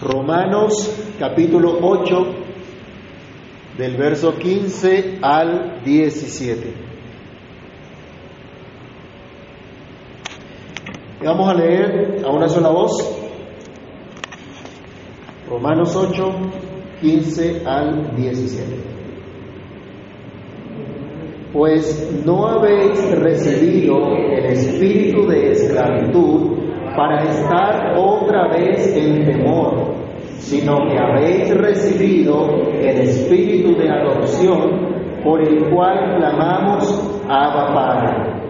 [0.00, 2.26] Romanos capítulo 8,
[3.76, 6.72] del verso 15 al 17.
[11.22, 12.92] Vamos a leer a una sola voz.
[15.50, 16.22] Romanos 8,
[17.02, 18.76] 15 al 17.
[21.52, 26.60] Pues no habéis recibido el espíritu de esclavitud
[26.96, 29.89] para estar otra vez en temor,
[30.40, 38.40] sino que habéis recibido el espíritu de adopción por el cual clamamos Abba Padre.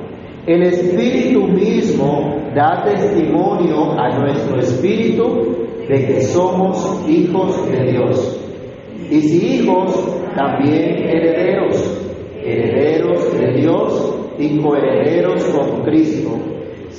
[0.47, 8.41] El espíritu mismo da testimonio a nuestro espíritu de que somos hijos de Dios.
[9.11, 9.93] Y si hijos,
[10.37, 12.01] también herederos,
[12.45, 16.39] herederos de Dios y coherederos con Cristo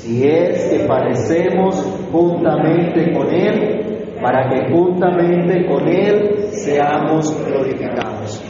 [0.01, 1.75] si es que padecemos
[2.11, 3.40] juntamente con Él,
[4.21, 8.41] para que juntamente con Él seamos glorificados.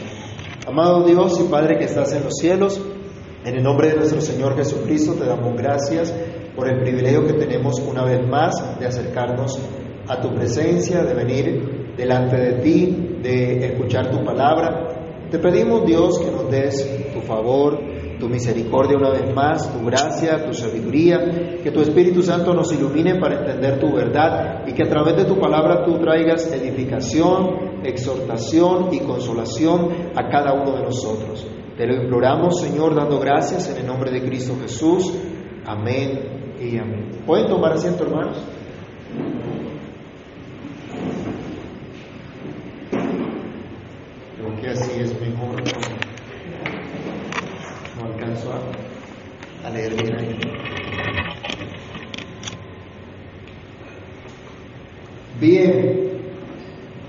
[0.66, 2.80] Amado Dios y Padre que estás en los cielos,
[3.44, 6.14] en el nombre de nuestro Señor Jesucristo te damos gracias
[6.54, 9.58] por el privilegio que tenemos una vez más de acercarnos
[10.06, 14.88] a tu presencia, de venir delante de ti, de escuchar tu palabra.
[15.30, 17.78] Te pedimos Dios que nos des tu favor,
[18.22, 23.18] tu misericordia una vez más, tu gracia, tu sabiduría, que tu Espíritu Santo nos ilumine
[23.18, 28.94] para entender tu verdad y que a través de tu palabra tú traigas edificación, exhortación
[28.94, 31.44] y consolación a cada uno de nosotros.
[31.76, 35.12] Te lo imploramos, Señor, dando gracias en el nombre de Cristo Jesús.
[35.66, 37.08] Amén y amén.
[37.26, 38.40] ¿Pueden tomar asiento, hermanos?
[44.36, 45.60] Creo que así es mejor
[48.02, 48.52] alcanzo
[49.64, 50.38] a, leer bien ahí.
[55.42, 56.20] Bien,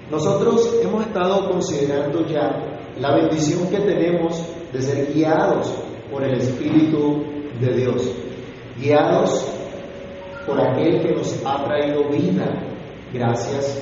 [0.09, 5.71] nosotros hemos estado considerando ya la bendición que tenemos de ser guiados
[6.11, 7.23] por el Espíritu
[7.61, 8.11] de Dios,
[8.81, 9.45] guiados
[10.47, 12.59] por aquel que nos ha traído vida
[13.13, 13.79] gracias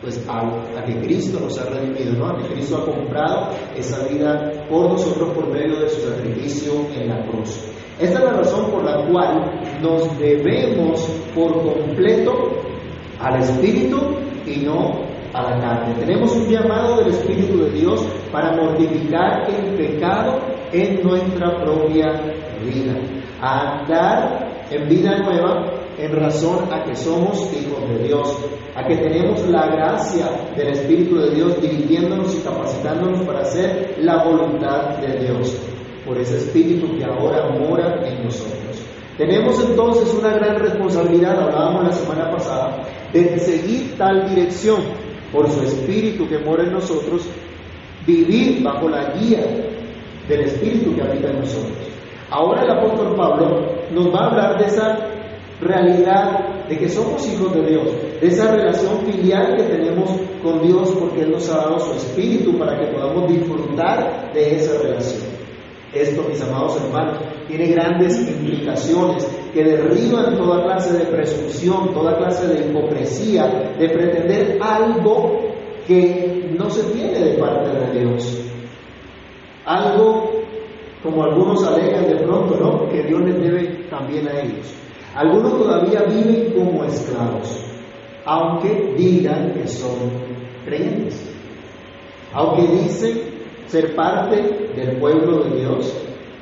[0.00, 2.28] pues a, que Cristo nos ha redimido, ¿no?
[2.28, 7.08] A que Cristo ha comprado esa vida por nosotros por medio de su sacrificio en
[7.08, 7.64] la cruz.
[7.98, 11.00] Esta es la razón por la cual nos debemos
[11.34, 12.57] por completo
[13.20, 13.98] al Espíritu
[14.46, 15.94] y no a la carne.
[15.98, 20.38] Tenemos un llamado del Espíritu de Dios para mortificar el pecado
[20.72, 22.12] en nuestra propia
[22.64, 22.94] vida,
[23.40, 28.38] a andar en vida nueva en razón a que somos hijos de Dios,
[28.76, 34.22] a que tenemos la gracia del Espíritu de Dios dirigiéndonos y capacitándonos para hacer la
[34.22, 35.56] voluntad de Dios,
[36.06, 38.84] por ese Espíritu que ahora mora en nosotros.
[39.16, 42.78] Tenemos entonces una gran responsabilidad, hablábamos la semana pasada,
[43.12, 44.82] de seguir tal dirección
[45.32, 47.28] por su Espíritu que mora en nosotros,
[48.06, 49.44] vivir bajo la guía
[50.28, 51.76] del Espíritu que habita en nosotros.
[52.30, 54.98] Ahora el apóstol Pablo nos va a hablar de esa
[55.60, 57.86] realidad de que somos hijos de Dios,
[58.20, 60.10] de esa relación filial que tenemos
[60.42, 64.80] con Dios porque Él nos ha dado su espíritu para que podamos disfrutar de esa
[64.82, 65.22] relación.
[65.92, 67.18] Esto, mis amados hermanos,
[67.48, 74.58] tiene grandes implicaciones que derriban toda clase de presunción, toda clase de hipocresía, de pretender
[74.60, 75.40] algo
[75.86, 78.40] que no se tiene de parte de Dios.
[79.64, 80.38] Algo
[81.02, 82.88] como algunos alegan de pronto, ¿no?
[82.88, 84.74] Que Dios les debe también a ellos.
[85.14, 87.64] Algunos todavía viven como esclavos,
[88.24, 90.10] aunque digan que son
[90.64, 91.34] creyentes.
[92.32, 93.20] Aunque dicen
[93.66, 94.36] ser parte
[94.76, 95.94] del pueblo de Dios,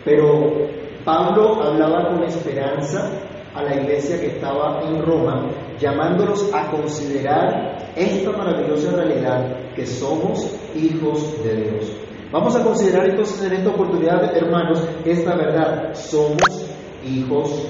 [0.04, 0.65] pero
[1.06, 3.08] Pablo hablaba con esperanza
[3.54, 10.52] a la iglesia que estaba en Roma, llamándolos a considerar esta maravillosa realidad que somos
[10.74, 11.92] hijos de Dios.
[12.32, 15.94] Vamos a considerar entonces en esta oportunidad, hermanos, esta verdad.
[15.94, 16.68] Somos
[17.06, 17.64] hijos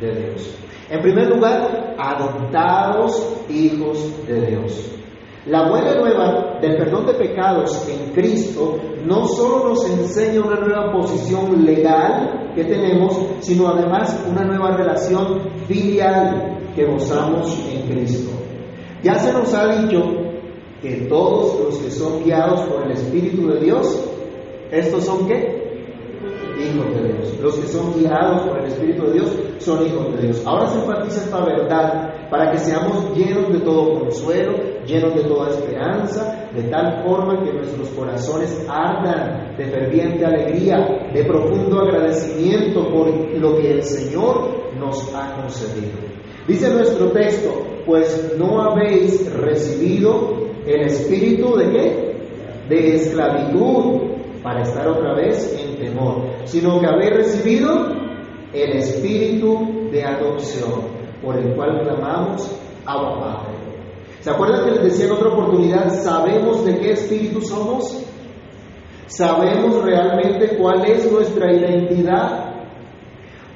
[0.00, 0.58] de Dios.
[0.88, 4.98] En primer lugar, adoptados hijos de Dios.
[5.44, 10.92] La buena nueva del perdón de pecados en Cristo no solo nos enseña una nueva
[10.92, 18.30] posición legal que tenemos, sino además una nueva relación filial que gozamos en Cristo.
[19.02, 20.02] Ya se nos ha dicho
[20.82, 24.04] que todos los que son guiados por el Espíritu de Dios,
[24.70, 25.58] estos son qué?
[26.58, 27.40] hijos de Dios.
[27.40, 30.42] Los que son guiados por el Espíritu de Dios son hijos de Dios.
[30.44, 34.52] Ahora se enfatiza esta verdad para que seamos llenos de todo consuelo,
[34.86, 41.24] llenos de toda esperanza, de tal forma que nuestros corazones ardan de ferviente alegría, de
[41.24, 43.08] profundo agradecimiento por
[43.38, 45.98] lo que el Señor nos ha concedido.
[46.46, 47.50] Dice nuestro texto,
[47.84, 52.16] pues no habéis recibido el espíritu de qué?
[52.68, 54.08] De esclavitud
[54.42, 57.88] para estar otra vez en temor, sino que habéis recibido
[58.52, 62.50] el espíritu de adopción, por el cual clamamos
[62.86, 63.58] Abba Padre.
[64.20, 68.04] ¿Se acuerdan que les decía en otra oportunidad, sabemos de qué espíritu somos?
[69.06, 72.48] ¿Sabemos realmente cuál es nuestra identidad?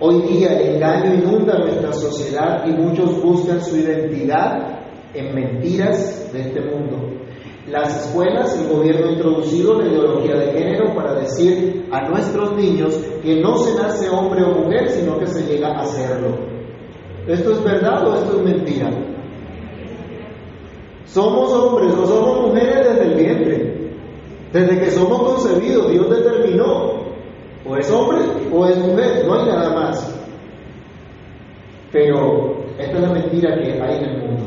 [0.00, 4.80] Hoy día el engaño inunda nuestra sociedad y muchos buscan su identidad
[5.14, 7.12] en mentiras de este mundo.
[7.68, 12.98] Las escuelas, el gobierno ha introducido la ideología de género para decir a nuestros niños
[13.22, 16.51] que no se nace hombre o mujer, sino que se llega a serlo.
[17.26, 18.90] ¿Esto es verdad o esto es mentira?
[21.04, 23.82] Somos hombres o somos mujeres desde el vientre.
[24.52, 27.02] Desde que somos concebidos, Dios determinó.
[27.64, 28.18] O es hombre
[28.52, 30.20] o es mujer, no hay nada más.
[31.92, 34.44] Pero esta es la mentira que hay en el mundo.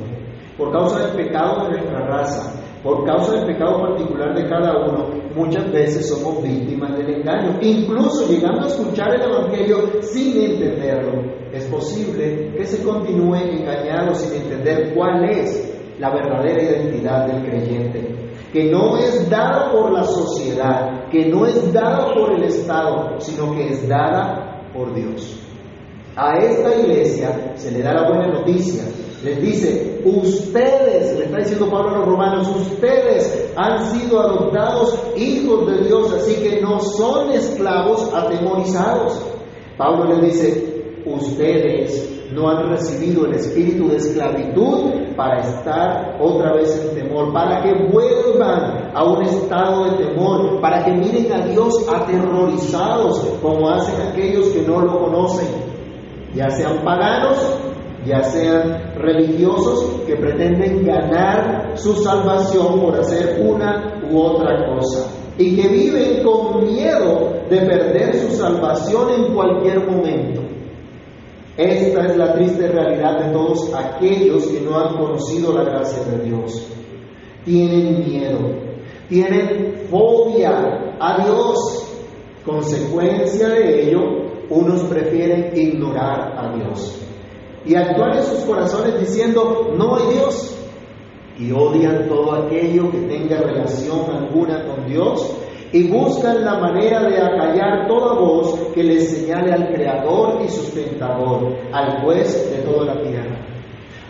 [0.57, 5.07] Por causa del pecado de nuestra raza, por causa del pecado particular de cada uno,
[5.35, 11.23] muchas veces somos víctimas del engaño, incluso llegando a escuchar el Evangelio sin entenderlo.
[11.51, 18.31] Es posible que se continúe engañado sin entender cuál es la verdadera identidad del creyente,
[18.53, 23.55] que no es dada por la sociedad, que no es dada por el Estado, sino
[23.55, 25.41] que es dada por Dios.
[26.15, 28.83] A esta iglesia se le da la buena noticia
[29.25, 35.65] les dice, ustedes, le está diciendo Pablo a los romanos, ustedes han sido adoptados hijos
[35.65, 39.19] de Dios, así que no son esclavos atemorizados.
[39.77, 46.79] Pablo les dice, ustedes no han recibido el espíritu de esclavitud para estar otra vez
[46.85, 51.73] en temor, para que vuelvan a un estado de temor, para que miren a Dios
[51.91, 55.47] aterrorizados como hacen aquellos que no lo conocen,
[56.35, 57.64] ya sean paganos
[58.05, 65.55] ya sean religiosos que pretenden ganar su salvación por hacer una u otra cosa y
[65.55, 70.41] que viven con miedo de perder su salvación en cualquier momento.
[71.57, 76.25] Esta es la triste realidad de todos aquellos que no han conocido la gracia de
[76.25, 76.67] Dios.
[77.43, 78.39] Tienen miedo,
[79.09, 81.81] tienen fobia a Dios.
[82.45, 84.01] Consecuencia de ello,
[84.49, 87.04] unos prefieren ignorar a Dios
[87.65, 90.51] y actuar en sus corazones diciendo, no hay Dios.
[91.37, 95.35] Y odian todo aquello que tenga relación alguna con Dios
[95.73, 101.57] y buscan la manera de acallar toda voz que les señale al Creador y sustentador,
[101.73, 103.37] al juez de toda la tierra.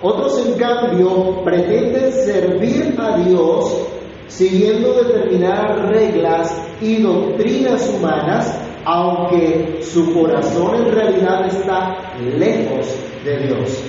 [0.03, 3.87] Otros, en cambio, pretenden servir a Dios
[4.27, 13.83] siguiendo determinadas reglas y doctrinas humanas, aunque su corazón en realidad está lejos de Dios.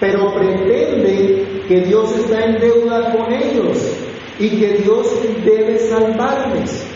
[0.00, 3.78] Pero pretende que Dios está en deuda con ellos
[4.38, 5.06] y que Dios
[5.44, 6.86] debe salvarles.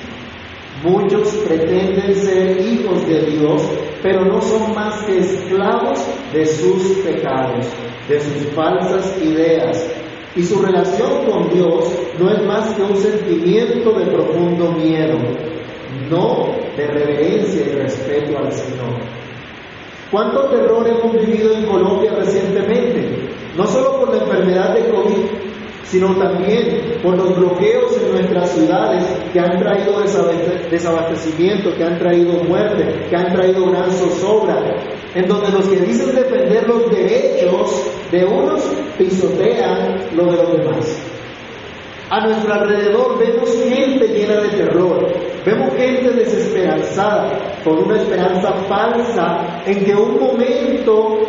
[0.82, 3.62] Muchos pretenden ser hijos de Dios,
[4.02, 5.98] pero no son más que esclavos
[6.32, 7.66] de sus pecados,
[8.08, 9.88] de sus falsas ideas.
[10.34, 15.18] Y su relación con Dios no es más que un sentimiento de profundo miedo,
[16.10, 19.15] no de reverencia y respeto al Señor.
[20.10, 23.28] ¿Cuánto terror hemos vivido en Colombia recientemente?
[23.56, 25.46] No solo por la enfermedad de COVID,
[25.82, 30.00] sino también por los bloqueos en nuestras ciudades que han traído
[30.70, 34.76] desabastecimiento, que han traído muerte, que han traído gran zozobra,
[35.14, 38.62] en donde los que dicen defender los derechos de unos
[38.98, 41.02] pisotean lo de los demás.
[42.10, 45.08] A nuestro alrededor vemos gente llena de terror,
[45.46, 51.20] vemos gente desesperanzada, con una esperanza falsa en que un momento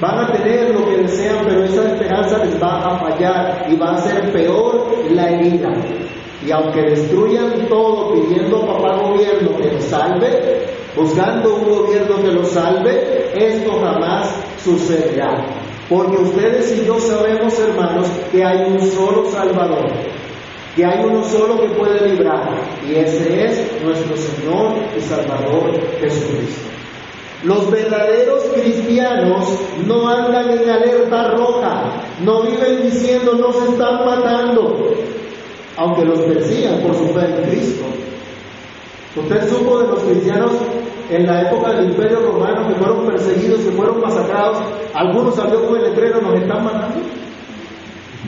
[0.00, 3.92] van a tener lo que desean, pero esa esperanza les va a fallar y va
[3.92, 5.70] a ser peor la herida.
[6.46, 10.66] Y aunque destruyan todo pidiendo a papá gobierno que los salve,
[10.96, 15.44] buscando un gobierno que los salve, esto jamás sucederá.
[15.90, 19.86] Porque ustedes y yo sabemos, hermanos, que hay un solo Salvador,
[20.76, 22.50] que hay uno solo que puede librar,
[22.86, 26.68] y ese es nuestro Señor y Salvador Jesucristo.
[27.44, 34.94] Los verdaderos cristianos no andan en alerta roja, no viven diciendo no se están matando,
[35.78, 37.84] aunque los persigan por su fe en Cristo.
[39.16, 40.52] Usted supo de los cristianos
[41.08, 44.58] en la época del Imperio Romano que fueron perseguidos, que fueron masacrados.
[44.92, 47.00] Algunos salió con el letrero, nos están matando.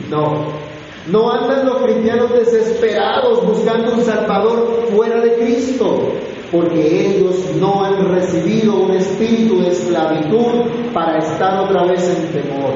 [0.09, 0.68] No,
[1.07, 6.13] no andan los cristianos desesperados buscando un Salvador fuera de Cristo.
[6.51, 12.73] porque ellos no han recibido un espíritu de esclavitud para estar otra vez en temor.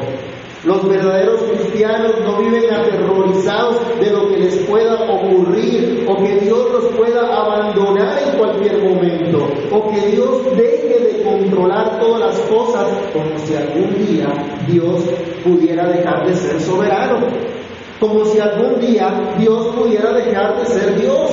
[0.64, 6.72] Los verdaderos cristianos no viven aterrorizados de lo que les pueda ocurrir o que Dios
[6.72, 12.88] los pueda abandonar en cualquier momento o que Dios deje de controlar todas las cosas
[13.12, 14.28] como si algún día
[14.66, 15.04] Dios
[15.44, 17.28] pudiera dejar de ser soberano,
[18.00, 21.32] como si algún día Dios pudiera dejar de ser Dios.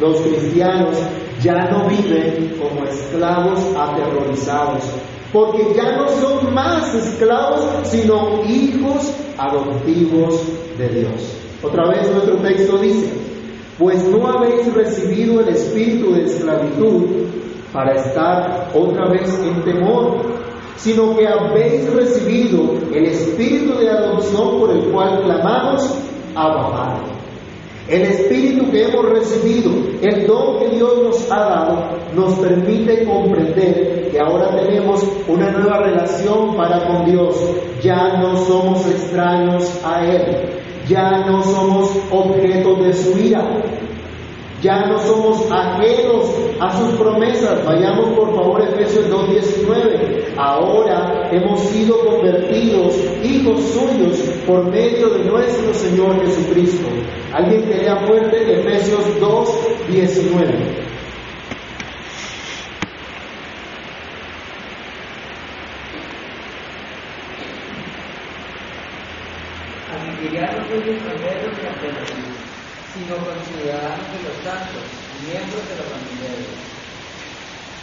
[0.00, 0.96] Los cristianos
[1.42, 4.82] ya no viven como esclavos aterrorizados,
[5.32, 10.40] porque ya no son más esclavos, sino hijos adoptivos
[10.78, 11.36] de Dios.
[11.62, 13.12] Otra vez nuestro texto dice,
[13.78, 17.02] pues no habéis recibido el espíritu de esclavitud
[17.72, 20.33] para estar otra vez en temor,
[20.76, 25.98] sino que habéis recibido el espíritu de adopción por el cual clamamos,
[26.34, 27.14] Abba Padre.
[27.86, 31.78] El espíritu que hemos recibido, el don que Dios nos ha dado,
[32.14, 37.36] nos permite comprender que ahora tenemos una nueva relación para con Dios.
[37.82, 40.48] Ya no somos extraños a Él,
[40.88, 43.44] ya no somos objeto de su ira,
[44.62, 47.66] ya no somos ajenos a sus promesas.
[47.66, 50.23] Vayamos por favor a Efesios 2.19.
[50.36, 56.88] Ahora hemos sido convertidos hijos suyos por medio de nuestro Señor Jesucristo.
[57.32, 60.84] Alguien que lea fuerte Efesios 2.19.
[69.94, 72.34] Así que ya no soy extranjeros ni
[72.94, 74.82] sino considerados de los santos,
[75.26, 76.23] miembros de la familia.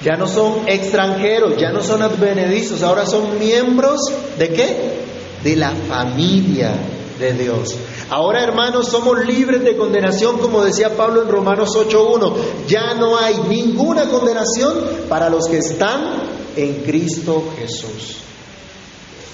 [0.04, 4.00] Ya no son extranjeros, ya no son advenedizos, ahora son miembros
[4.38, 5.00] de qué?
[5.44, 6.74] De la familia
[7.20, 7.76] de Dios.
[8.10, 12.34] Ahora, hermanos, somos libres de condenación, como decía Pablo en Romanos 8.1.
[12.68, 14.74] Ya no hay ninguna condenación
[15.08, 16.24] para los que están
[16.56, 18.18] en Cristo Jesús.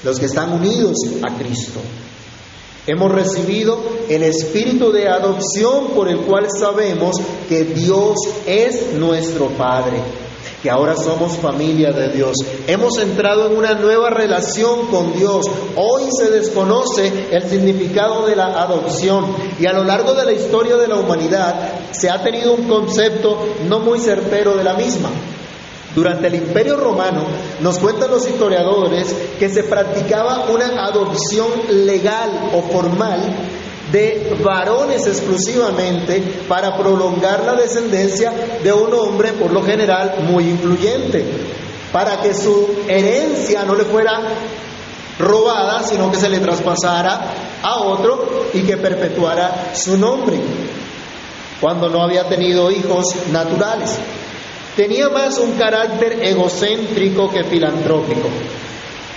[0.03, 0.97] Los que están unidos
[1.27, 1.79] a Cristo.
[2.85, 7.17] Hemos recibido el espíritu de adopción por el cual sabemos
[7.49, 10.01] que Dios es nuestro Padre,
[10.61, 12.35] que ahora somos familia de Dios.
[12.65, 15.45] Hemos entrado en una nueva relación con Dios.
[15.75, 20.75] Hoy se desconoce el significado de la adopción y a lo largo de la historia
[20.77, 23.37] de la humanidad se ha tenido un concepto
[23.67, 25.09] no muy certero de la misma.
[25.95, 27.23] Durante el Imperio Romano
[27.61, 33.19] nos cuentan los historiadores que se practicaba una adopción legal o formal
[33.91, 38.31] de varones exclusivamente para prolongar la descendencia
[38.63, 41.25] de un hombre por lo general muy influyente,
[41.91, 44.21] para que su herencia no le fuera
[45.19, 50.37] robada, sino que se le traspasara a otro y que perpetuara su nombre,
[51.61, 53.97] cuando no había tenido hijos naturales.
[54.75, 58.29] Tenía más un carácter egocéntrico que filantrópico.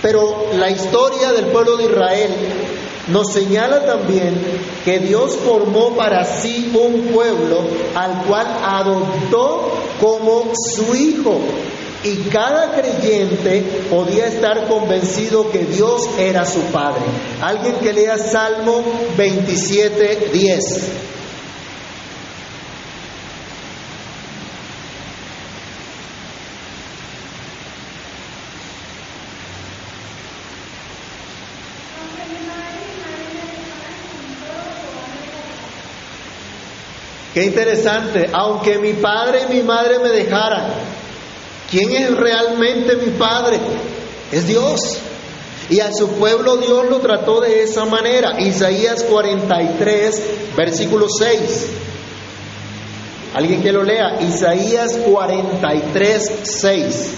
[0.01, 2.35] Pero la historia del pueblo de Israel
[3.07, 4.35] nos señala también
[4.85, 7.63] que Dios formó para sí un pueblo
[7.95, 11.39] al cual adoptó como su hijo.
[12.03, 17.03] Y cada creyente podía estar convencido que Dios era su Padre.
[17.41, 18.83] Alguien que lea Salmo
[19.15, 21.10] 27, 10.
[37.33, 40.73] Qué interesante, aunque mi padre y mi madre me dejaran,
[41.69, 43.57] ¿quién es realmente mi padre?
[44.31, 44.97] Es Dios.
[45.69, 48.41] Y a su pueblo Dios lo trató de esa manera.
[48.41, 50.23] Isaías 43,
[50.57, 51.67] versículo 6.
[53.33, 54.17] Alguien que lo lea.
[54.19, 57.13] Isaías 43, 6.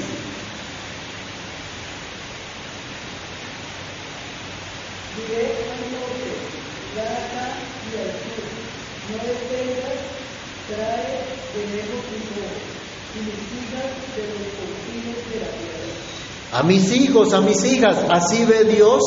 [16.53, 19.01] A mis hijos, a mis hijas, así ve Dios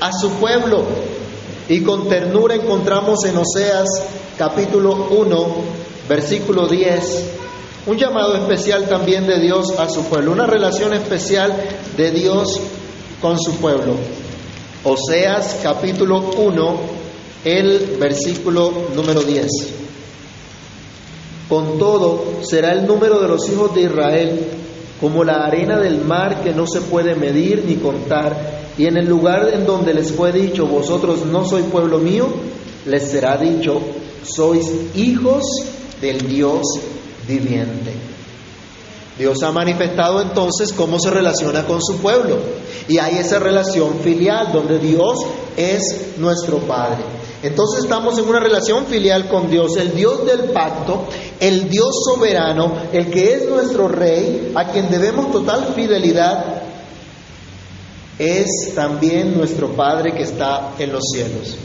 [0.00, 0.84] a su pueblo.
[1.68, 3.88] Y con ternura encontramos en Oseas
[4.36, 5.46] capítulo 1,
[6.08, 7.24] versículo 10,
[7.86, 11.54] un llamado especial también de Dios a su pueblo, una relación especial
[11.96, 12.60] de Dios
[13.22, 13.94] con su pueblo.
[14.84, 16.99] Oseas capítulo 1,
[17.44, 19.46] el versículo número 10.
[21.48, 24.40] Con todo será el número de los hijos de Israel
[25.00, 29.06] como la arena del mar que no se puede medir ni contar, y en el
[29.06, 32.28] lugar en donde les fue dicho, vosotros no sois pueblo mío,
[32.86, 33.80] les será dicho,
[34.22, 35.42] sois hijos
[36.00, 36.62] del Dios
[37.26, 37.92] viviente.
[39.18, 42.38] Dios ha manifestado entonces cómo se relaciona con su pueblo.
[42.88, 45.18] Y hay esa relación filial donde Dios
[45.58, 47.04] es nuestro Padre.
[47.42, 51.06] Entonces estamos en una relación filial con Dios, el Dios del pacto,
[51.38, 56.62] el Dios soberano, el que es nuestro Rey, a quien debemos total fidelidad,
[58.18, 61.56] es también nuestro Padre que está en los cielos,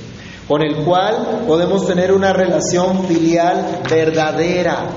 [0.47, 4.87] con el cual podemos tener una relación filial verdadera,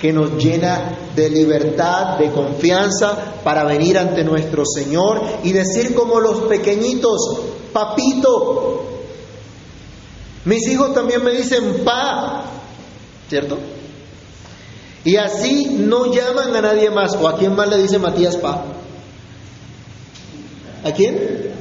[0.00, 6.18] que nos llena de libertad, de confianza para venir ante nuestro Señor y decir como
[6.18, 7.20] los pequeñitos,
[7.72, 8.81] papito,
[10.44, 12.44] mis hijos también me dicen pa,
[13.28, 13.58] ¿cierto?
[15.04, 17.14] Y así no llaman a nadie más.
[17.16, 18.64] ¿O a quién más le dice Matías pa?
[20.84, 21.52] ¿A quién?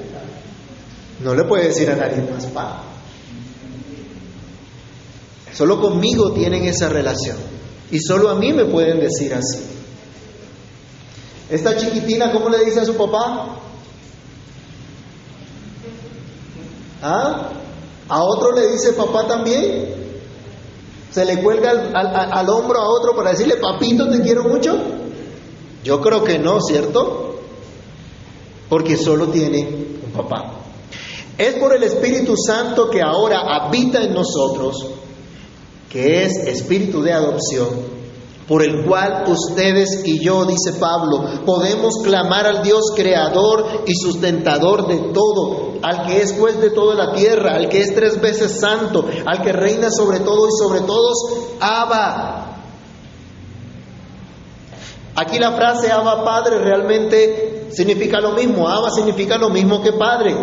[1.24, 2.84] No le puede decir a nadie más pa.
[5.54, 7.38] Solo conmigo tienen esa relación.
[7.92, 9.60] Y solo a mí me pueden decir así.
[11.50, 13.58] Esta chiquitina, ¿cómo le dice a su papá?
[17.02, 17.50] ¿Ah?
[18.12, 19.96] ¿A otro le dice papá también?
[21.12, 24.78] ¿Se le cuelga al, al, hombro a otro para decirle, papito, te quiero mucho?
[25.82, 27.40] Yo creo que no, ¿cierto?
[28.68, 29.62] Porque solo tiene
[30.06, 30.56] un papá.
[31.38, 34.90] Es por el Espíritu Santo que ahora habita en nosotros
[35.90, 37.70] que es espíritu de adopción,
[38.52, 44.88] por el cual ustedes y yo, dice Pablo, podemos clamar al Dios creador y sustentador
[44.88, 48.60] de todo, al que es juez de toda la tierra, al que es tres veces
[48.60, 51.16] santo, al que reina sobre todo y sobre todos,
[51.62, 52.58] Abba.
[55.16, 60.36] Aquí la frase Abba Padre realmente significa lo mismo, Abba significa lo mismo que Padre.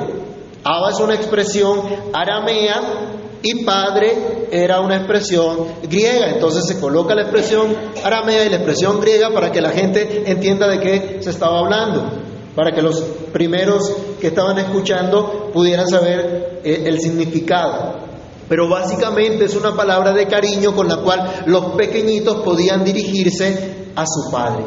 [0.65, 1.83] Abba es una expresión
[2.15, 8.57] aramea y padre era una expresión griega, entonces se coloca la expresión aramea y la
[8.57, 12.11] expresión griega para que la gente entienda de qué se estaba hablando,
[12.57, 13.01] para que los
[13.33, 18.09] primeros que estaban escuchando pudieran saber eh, el significado.
[18.49, 24.05] Pero básicamente es una palabra de cariño con la cual los pequeñitos podían dirigirse a
[24.07, 24.65] su padre.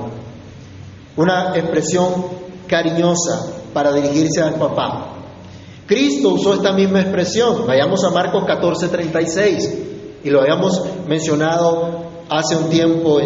[1.17, 2.25] Una expresión
[2.67, 5.20] cariñosa para dirigirse al papá.
[5.91, 7.67] Cristo usó esta misma expresión.
[7.67, 13.19] Vayamos a Marcos 14:36 y lo habíamos mencionado hace un tiempo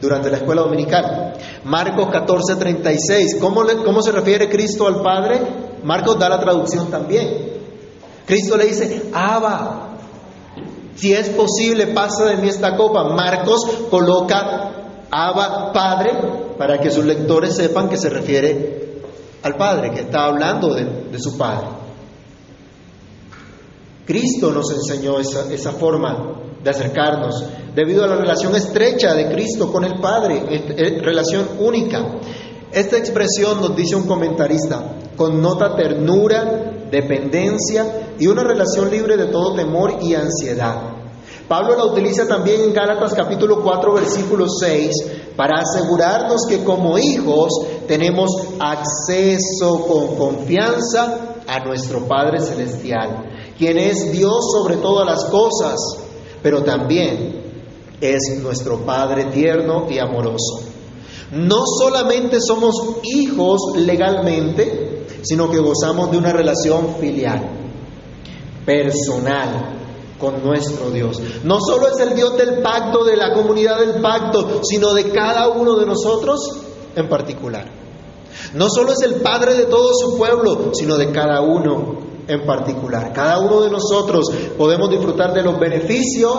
[0.00, 1.32] durante la escuela dominical.
[1.64, 3.40] Marcos 14:36.
[3.40, 5.40] ¿Cómo, ¿Cómo se refiere Cristo al Padre?
[5.82, 7.56] Marcos da la traducción también.
[8.24, 9.88] Cristo le dice, Abba,
[10.94, 13.08] si es posible, pasa de mí esta copa.
[13.08, 14.70] Marcos coloca
[15.10, 16.12] Abba Padre
[16.56, 18.85] para que sus lectores sepan que se refiere
[19.42, 21.66] al Padre, que está hablando de, su Padre.
[24.06, 27.44] Cristo nos enseñó esa, esa, forma de acercarnos,
[27.74, 32.18] debido a la relación estrecha de Cristo con el Padre, relación única.
[32.72, 39.54] Esta expresión, nos dice un comentarista, connota ternura, dependencia y una relación libre de todo
[39.54, 40.95] temor y ansiedad.
[41.48, 44.90] Pablo la utiliza también en Gálatas capítulo 4 versículo 6
[45.36, 47.52] para asegurarnos que como hijos
[47.86, 55.76] tenemos acceso con confianza a nuestro Padre Celestial, quien es Dios sobre todas las cosas,
[56.42, 57.42] pero también
[58.00, 60.62] es nuestro Padre tierno y amoroso.
[61.30, 67.48] No solamente somos hijos legalmente, sino que gozamos de una relación filial,
[68.64, 69.76] personal,
[70.18, 71.20] con nuestro Dios.
[71.44, 75.48] No solo es el Dios del pacto, de la comunidad del pacto, sino de cada
[75.48, 76.40] uno de nosotros
[76.94, 77.66] en particular.
[78.54, 81.98] No solo es el Padre de todo su pueblo, sino de cada uno
[82.28, 83.12] en particular.
[83.12, 86.38] Cada uno de nosotros podemos disfrutar de los beneficios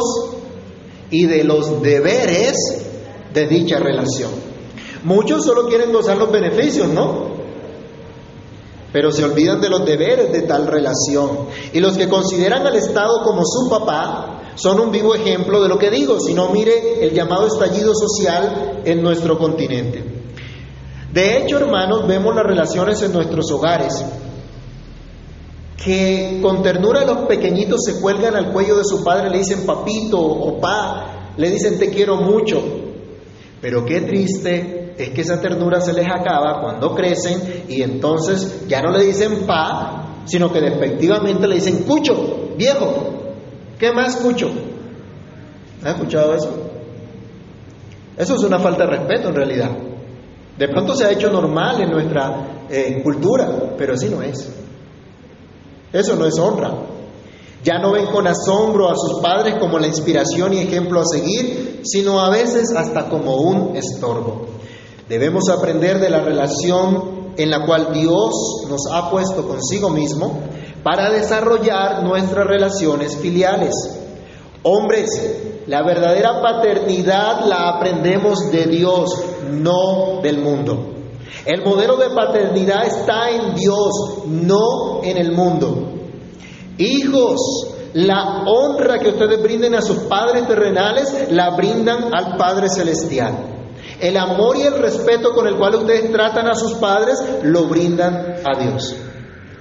[1.09, 2.55] y de los deberes
[3.33, 4.31] de dicha relación.
[5.03, 7.36] Muchos solo quieren gozar los beneficios, ¿no?
[8.97, 11.49] Pero se olvidan de los deberes de tal relación.
[11.71, 15.77] Y los que consideran al Estado como su papá son un vivo ejemplo de lo
[15.77, 20.03] que digo, si no mire el llamado estallido social en nuestro continente.
[21.13, 24.03] De hecho, hermanos, vemos las relaciones en nuestros hogares,
[25.85, 30.19] que con ternura los pequeñitos se cuelgan al cuello de su padre, le dicen papito
[30.19, 32.63] o pa, le dicen te quiero mucho.
[33.61, 38.81] Pero qué triste es que esa ternura se les acaba cuando crecen y entonces ya
[38.81, 43.13] no le dicen pa, sino que despectivamente le dicen cucho, viejo.
[43.77, 44.51] ¿Qué más cucho?
[45.83, 46.51] ¿Has escuchado eso?
[48.17, 49.71] Eso es una falta de respeto en realidad.
[50.57, 54.51] De pronto se ha hecho normal en nuestra eh, cultura, pero así no es.
[55.93, 56.73] Eso no es honra.
[57.63, 61.81] Ya no ven con asombro a sus padres como la inspiración y ejemplo a seguir,
[61.83, 64.56] sino a veces hasta como un estorbo.
[65.09, 70.41] Debemos aprender de la relación en la cual Dios nos ha puesto consigo mismo
[70.83, 73.73] para desarrollar nuestras relaciones filiales.
[74.63, 79.17] Hombres, la verdadera paternidad la aprendemos de Dios,
[79.49, 80.93] no del mundo.
[81.45, 85.93] El modelo de paternidad está en Dios, no en el mundo.
[86.77, 87.39] Hijos,
[87.93, 93.56] la honra que ustedes brinden a sus padres terrenales la brindan al Padre Celestial.
[93.99, 98.35] El amor y el respeto con el cual ustedes tratan a sus padres lo brindan
[98.45, 98.95] a Dios.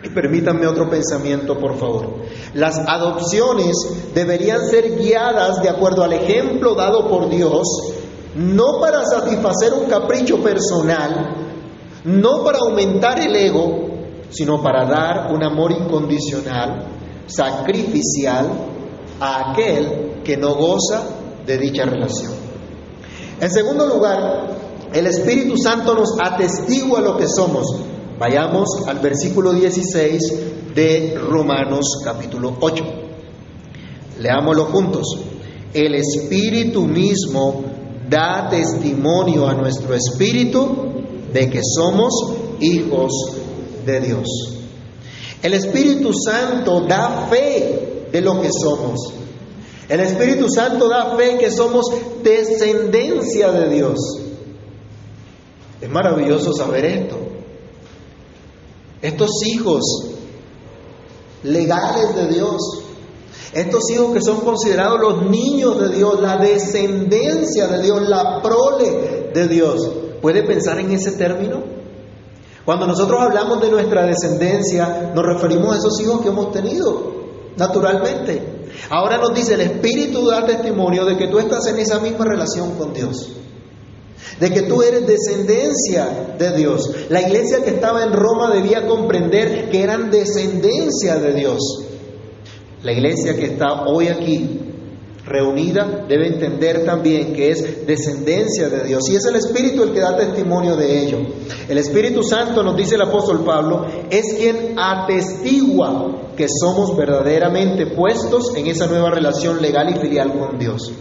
[0.02, 2.22] Y permítanme otro pensamiento, por favor.
[2.54, 3.74] Las adopciones
[4.14, 7.66] deberían ser guiadas de acuerdo al ejemplo dado por Dios,
[8.36, 11.34] no para satisfacer un capricho personal,
[12.04, 13.88] no para aumentar el ego,
[14.30, 16.86] sino para dar un amor incondicional,
[17.26, 18.50] sacrificial,
[19.18, 21.04] a aquel que no goza
[21.46, 22.45] de dicha relación.
[23.40, 24.56] En segundo lugar,
[24.94, 27.66] el Espíritu Santo nos atestigua lo que somos.
[28.18, 32.84] Vayamos al versículo 16 de Romanos capítulo 8.
[34.20, 35.18] Leámoslo juntos.
[35.74, 37.64] El Espíritu mismo
[38.08, 42.14] da testimonio a nuestro espíritu de que somos
[42.60, 43.12] hijos
[43.84, 44.28] de Dios.
[45.42, 49.15] El Espíritu Santo da fe de lo que somos.
[49.88, 51.86] El Espíritu Santo da fe que somos
[52.22, 53.98] descendencia de Dios.
[55.80, 57.16] Es maravilloso saber esto.
[59.00, 59.82] Estos hijos
[61.44, 62.82] legales de Dios,
[63.52, 69.30] estos hijos que son considerados los niños de Dios, la descendencia de Dios, la prole
[69.32, 69.88] de Dios.
[70.20, 71.62] ¿Puede pensar en ese término?
[72.64, 77.12] Cuando nosotros hablamos de nuestra descendencia, nos referimos a esos hijos que hemos tenido,
[77.56, 78.55] naturalmente.
[78.90, 82.76] Ahora nos dice, el Espíritu da testimonio de que tú estás en esa misma relación
[82.76, 83.32] con Dios.
[84.40, 86.90] De que tú eres descendencia de Dios.
[87.08, 91.60] La iglesia que estaba en Roma debía comprender que eran descendencia de Dios.
[92.82, 94.60] La iglesia que está hoy aquí
[95.24, 99.08] reunida debe entender también que es descendencia de Dios.
[99.10, 101.18] Y es el Espíritu el que da testimonio de ello.
[101.68, 108.54] El Espíritu Santo, nos dice el apóstol Pablo, es quien atestigua que somos verdaderamente puestos
[108.54, 110.92] en esa nueva relación legal y filial con Dios.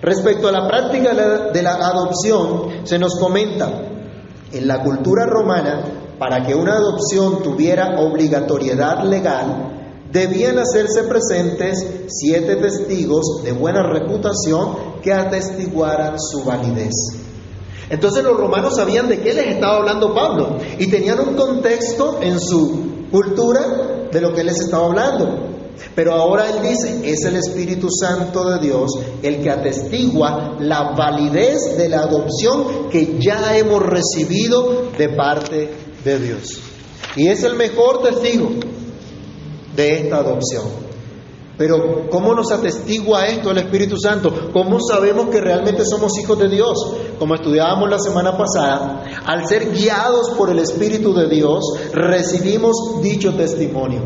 [0.00, 1.14] Respecto a la práctica
[1.52, 3.70] de la adopción, se nos comenta,
[4.52, 5.84] en la cultura romana,
[6.18, 9.74] para que una adopción tuviera obligatoriedad legal,
[10.10, 16.94] debían hacerse presentes siete testigos de buena reputación que atestiguaran su validez.
[17.90, 22.38] Entonces los romanos sabían de qué les estaba hablando Pablo y tenían un contexto en
[22.38, 25.58] su cultura de lo que les estaba hablando.
[25.94, 28.90] Pero ahora él dice, es el Espíritu Santo de Dios
[29.22, 35.70] el que atestigua la validez de la adopción que ya hemos recibido de parte
[36.04, 36.60] de Dios.
[37.16, 38.50] Y es el mejor testigo
[39.74, 40.87] de esta adopción.
[41.58, 44.32] Pero ¿cómo nos atestigua esto el Espíritu Santo?
[44.52, 46.78] ¿Cómo sabemos que realmente somos hijos de Dios?
[47.18, 53.34] Como estudiábamos la semana pasada, al ser guiados por el Espíritu de Dios, recibimos dicho
[53.34, 54.02] testimonio.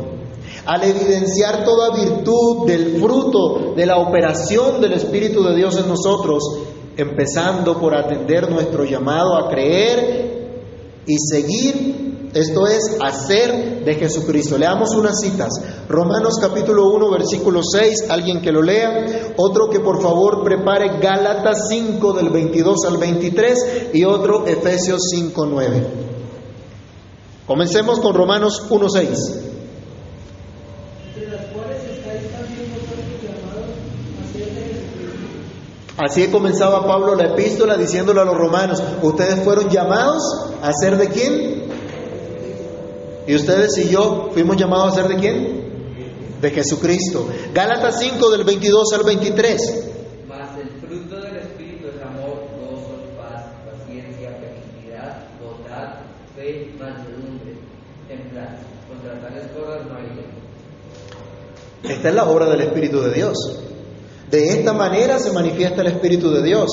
[0.64, 6.42] Al evidenciar toda virtud del fruto de la operación del Espíritu de Dios en nosotros,
[6.96, 10.56] empezando por atender nuestro llamado a creer
[11.06, 14.56] y seguir esto es hacer de Jesucristo.
[14.56, 15.50] Leamos unas citas.
[15.86, 19.34] Romanos capítulo 1, versículo 6, alguien que lo lea.
[19.36, 25.46] Otro que por favor prepare Gálatas 5 del 22 al 23 y otro Efesios 5,
[25.46, 25.86] 9.
[27.46, 29.08] Comencemos con Romanos 1, 6.
[35.98, 40.22] Así comenzaba Pablo la epístola diciéndole a los romanos, ustedes fueron llamados
[40.62, 41.71] a ser de quién?
[43.26, 45.62] Y ustedes y yo fuimos llamados a ser de quién?
[46.40, 47.28] De Jesucristo.
[47.54, 49.60] Gálatas 5 del 22 al 23.
[50.28, 56.00] Mas el fruto del Espíritu es amor, gozo, paz, paciencia, benignidad, bondad,
[56.34, 57.54] fe, mansedumbre,
[58.08, 58.62] templanza.
[58.88, 63.36] Contra tales cosas no hay Esta es la obra del Espíritu de Dios.
[64.28, 66.70] De esta manera se manifiesta el Espíritu de Dios,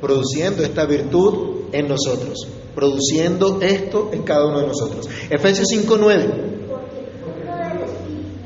[0.00, 5.08] produciendo esta virtud en nosotros produciendo esto en cada uno de nosotros.
[5.30, 5.86] Efesios 5:9.
[5.86, 8.38] Porque el fruto del Espíritu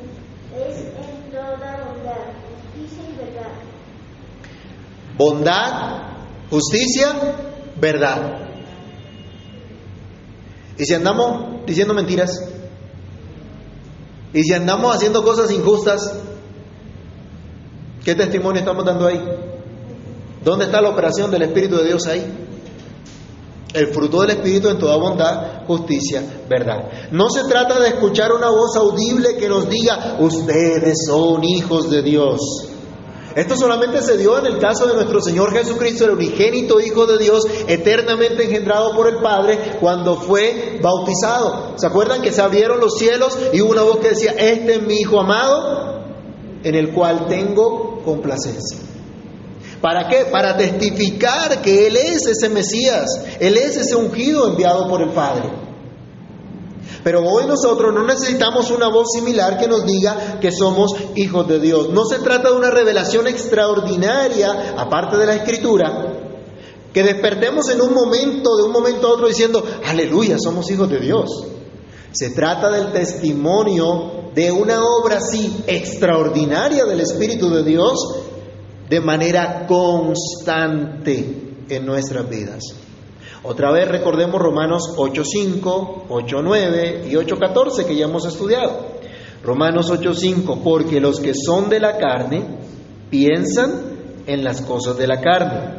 [0.57, 2.23] es en toda bondad,
[2.75, 3.53] justicia y verdad.
[5.19, 5.71] Bondad,
[6.51, 7.09] justicia,
[7.81, 8.39] verdad.
[10.79, 12.31] Y si andamos diciendo mentiras,
[14.33, 16.15] y si andamos haciendo cosas injustas,
[18.05, 19.23] ¿qué testimonio estamos dando ahí?
[20.43, 22.42] ¿Dónde está la operación del Espíritu de Dios ahí?
[23.73, 27.11] El fruto del Espíritu en toda bondad, justicia, verdad.
[27.11, 32.03] No se trata de escuchar una voz audible que nos diga, ustedes son hijos de
[32.03, 32.41] Dios.
[33.35, 37.17] Esto solamente se dio en el caso de nuestro Señor Jesucristo, el unigénito Hijo de
[37.17, 41.73] Dios, eternamente engendrado por el Padre, cuando fue bautizado.
[41.77, 44.83] ¿Se acuerdan que se abrieron los cielos y hubo una voz que decía, este es
[44.83, 46.03] mi Hijo amado,
[46.63, 48.92] en el cual tengo complacencia?
[49.83, 50.27] ¿Para qué?
[50.31, 55.51] Para testificar que Él es ese Mesías, Él es ese ungido enviado por el Padre.
[57.03, 61.59] Pero hoy nosotros no necesitamos una voz similar que nos diga que somos hijos de
[61.59, 61.91] Dios.
[61.91, 66.31] No se trata de una revelación extraordinaria, aparte de la Escritura,
[66.93, 71.01] que despertemos en un momento, de un momento a otro, diciendo, aleluya, somos hijos de
[71.01, 71.29] Dios.
[72.13, 77.99] Se trata del testimonio de una obra así extraordinaria del Espíritu de Dios
[78.93, 81.25] de manera constante
[81.67, 82.63] en nuestras vidas.
[83.43, 88.89] Otra vez recordemos Romanos 8.5, 8.9 y 8.14 que ya hemos estudiado.
[89.43, 92.45] Romanos 8.5, porque los que son de la carne
[93.09, 93.81] piensan
[94.27, 95.71] en las cosas de la carne,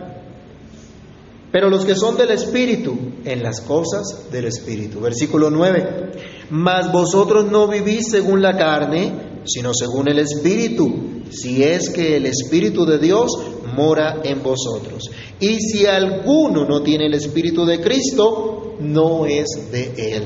[1.51, 5.01] pero los que son del Espíritu en las cosas del Espíritu.
[5.01, 6.13] Versículo 9,
[6.49, 12.25] mas vosotros no vivís según la carne, sino según el Espíritu, si es que el
[12.25, 13.31] Espíritu de Dios
[13.75, 15.09] mora en vosotros.
[15.39, 20.23] Y si alguno no tiene el Espíritu de Cristo, no es de él.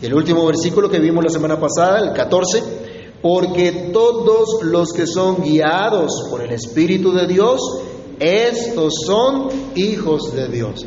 [0.00, 2.62] Y el último versículo que vimos la semana pasada, el 14,
[3.20, 7.60] porque todos los que son guiados por el Espíritu de Dios,
[8.20, 10.86] estos son hijos de Dios.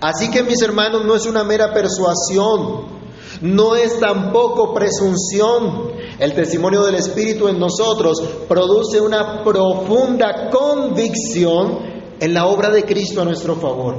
[0.00, 2.95] Así que mis hermanos, no es una mera persuasión,
[3.40, 5.92] no es tampoco presunción.
[6.18, 11.78] El testimonio del Espíritu en nosotros produce una profunda convicción
[12.18, 13.96] en la obra de Cristo a nuestro favor.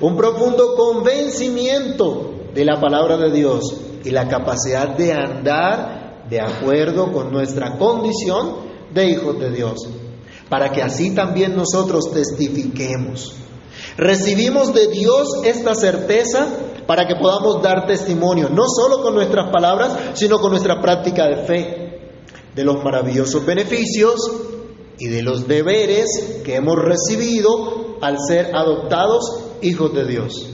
[0.00, 3.62] Un profundo convencimiento de la palabra de Dios
[4.04, 9.88] y la capacidad de andar de acuerdo con nuestra condición de hijos de Dios.
[10.48, 13.34] Para que así también nosotros testifiquemos.
[13.96, 16.48] Recibimos de Dios esta certeza
[16.86, 21.36] para que podamos dar testimonio, no solo con nuestras palabras, sino con nuestra práctica de
[21.44, 22.00] fe,
[22.54, 24.14] de los maravillosos beneficios
[24.98, 30.50] y de los deberes que hemos recibido al ser adoptados hijos de Dios.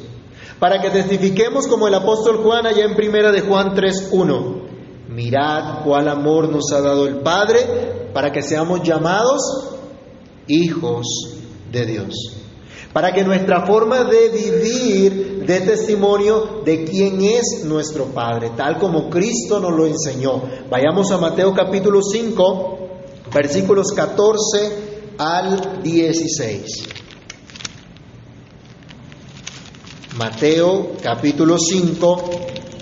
[0.59, 4.63] Para que testifiquemos como el apóstol Juan allá en primera de Juan 3:1.
[5.09, 9.43] Mirad cuál amor nos ha dado el Padre para que seamos llamados
[10.47, 11.07] hijos
[11.71, 12.43] de Dios
[12.93, 19.09] para que nuestra forma de vivir dé testimonio de quién es nuestro Padre, tal como
[19.11, 20.43] Cristo nos lo enseñó.
[20.71, 22.79] Vayamos a Mateo capítulo 5,
[23.35, 26.65] versículos 14 al 16.
[30.17, 32.23] Mateo capítulo 5,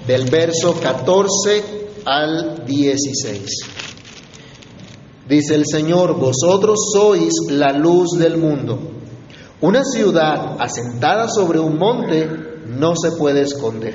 [0.07, 1.65] del verso 14
[2.05, 3.47] al 16.
[5.29, 8.79] Dice el Señor, vosotros sois la luz del mundo.
[9.61, 13.95] Una ciudad asentada sobre un monte no se puede esconder,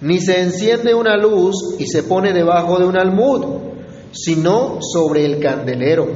[0.00, 3.44] ni se enciende una luz y se pone debajo de un almud,
[4.12, 6.06] sino sobre el candelero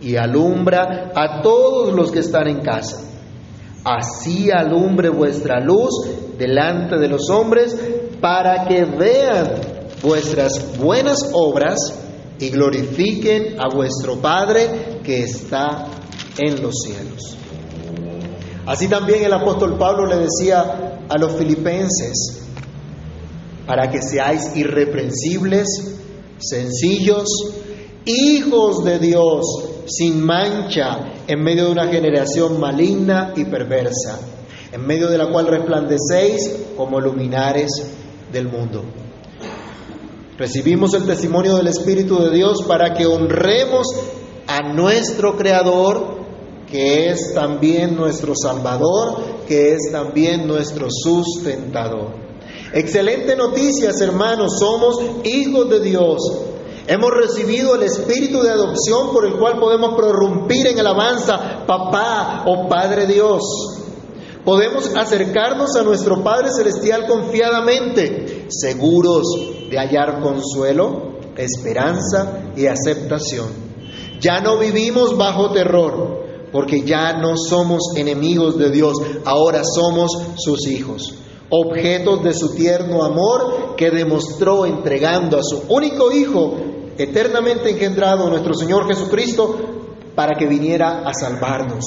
[0.00, 3.02] y alumbra a todos los que están en casa.
[3.84, 5.90] Así alumbre vuestra luz
[6.36, 7.76] delante de los hombres
[8.20, 9.52] para que vean
[10.02, 11.78] vuestras buenas obras
[12.38, 15.86] y glorifiquen a vuestro Padre que está
[16.38, 17.36] en los cielos.
[18.66, 22.42] Así también el apóstol Pablo le decía a los filipenses,
[23.66, 25.66] para que seáis irreprensibles,
[26.38, 27.28] sencillos,
[28.04, 29.44] hijos de Dios,
[29.86, 34.20] sin mancha, en medio de una generación maligna y perversa,
[34.72, 37.70] en medio de la cual resplandecéis como luminares
[38.32, 38.84] del mundo.
[40.38, 43.86] Recibimos el testimonio del Espíritu de Dios para que honremos
[44.46, 46.25] a nuestro Creador
[46.70, 52.26] que es también nuestro Salvador, que es también nuestro sustentador.
[52.72, 56.18] Excelente noticias, hermanos, somos hijos de Dios.
[56.88, 62.68] Hemos recibido el espíritu de adopción por el cual podemos prorrumpir en alabanza, papá o
[62.68, 63.42] Padre Dios.
[64.44, 69.24] Podemos acercarnos a nuestro Padre Celestial confiadamente, seguros
[69.68, 73.48] de hallar consuelo, esperanza y aceptación.
[74.20, 76.25] Ya no vivimos bajo terror,
[76.56, 81.12] porque ya no somos enemigos de Dios, ahora somos sus hijos,
[81.50, 86.56] objetos de su tierno amor que demostró entregando a su único Hijo,
[86.96, 89.54] eternamente engendrado, nuestro Señor Jesucristo,
[90.14, 91.84] para que viniera a salvarnos.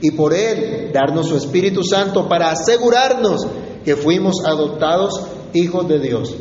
[0.00, 3.46] y por Él darnos su Espíritu Santo para asegurarnos
[3.84, 5.12] que fuimos adoptados
[5.52, 6.34] hijos de Dios.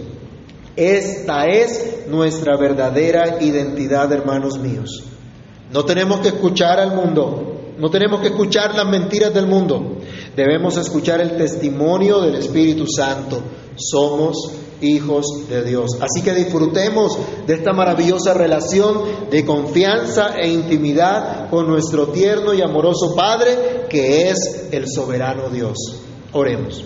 [0.76, 5.04] Esta es nuestra verdadera identidad, hermanos míos.
[5.72, 9.98] No tenemos que escuchar al mundo, no tenemos que escuchar las mentiras del mundo,
[10.36, 13.42] debemos escuchar el testimonio del Espíritu Santo.
[13.76, 15.98] Somos hijos de Dios.
[16.02, 22.62] Así que disfrutemos de esta maravillosa relación de confianza e intimidad con nuestro tierno y
[22.62, 25.78] amoroso Padre, que es el soberano Dios.
[26.34, 26.84] Oremos.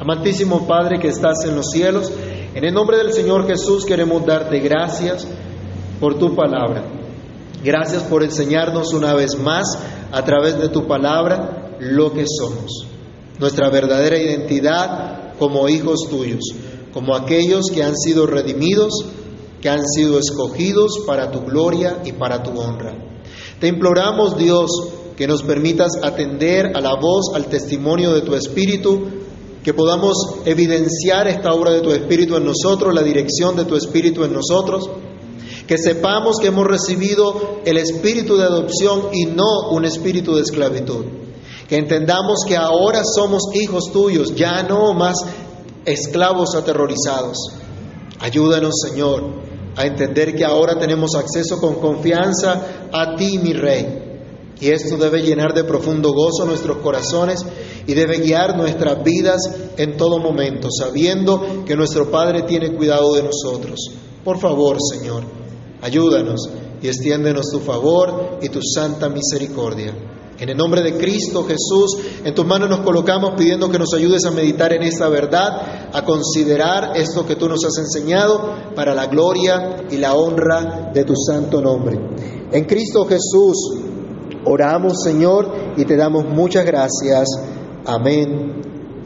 [0.00, 2.10] Amantísimo Padre que estás en los cielos,
[2.54, 5.26] en el nombre del Señor Jesús queremos darte gracias
[6.00, 6.84] por tu palabra.
[7.64, 9.78] Gracias por enseñarnos una vez más
[10.14, 12.86] a través de tu palabra lo que somos,
[13.38, 16.54] nuestra verdadera identidad como hijos tuyos
[16.94, 19.04] como aquellos que han sido redimidos,
[19.60, 22.94] que han sido escogidos para tu gloria y para tu honra.
[23.58, 24.70] Te imploramos, Dios,
[25.16, 29.08] que nos permitas atender a la voz, al testimonio de tu Espíritu,
[29.64, 34.22] que podamos evidenciar esta obra de tu Espíritu en nosotros, la dirección de tu Espíritu
[34.22, 34.88] en nosotros,
[35.66, 41.04] que sepamos que hemos recibido el Espíritu de adopción y no un espíritu de esclavitud,
[41.68, 45.16] que entendamos que ahora somos hijos tuyos, ya no más
[45.86, 47.38] esclavos aterrorizados.
[48.20, 49.24] Ayúdanos, Señor,
[49.76, 54.02] a entender que ahora tenemos acceso con confianza a ti, mi Rey.
[54.60, 57.44] Y esto debe llenar de profundo gozo nuestros corazones
[57.86, 59.40] y debe guiar nuestras vidas
[59.76, 63.80] en todo momento, sabiendo que nuestro Padre tiene cuidado de nosotros.
[64.22, 65.24] Por favor, Señor,
[65.84, 66.48] ayúdanos
[66.80, 69.94] y extiéndenos tu favor y tu santa misericordia.
[70.38, 74.24] En el nombre de Cristo Jesús, en tus manos nos colocamos pidiendo que nos ayudes
[74.24, 79.06] a meditar en esta verdad, a considerar esto que tú nos has enseñado para la
[79.06, 81.98] gloria y la honra de tu santo nombre.
[82.50, 83.74] En Cristo Jesús
[84.44, 87.28] oramos, Señor, y te damos muchas gracias.
[87.84, 88.73] Amén